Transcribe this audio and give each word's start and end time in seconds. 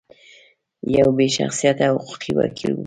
یو 0.97 1.09
بې 1.17 1.27
شخصیته 1.37 1.85
حقوقي 1.93 2.31
وکیل 2.39 2.71
و. 2.75 2.79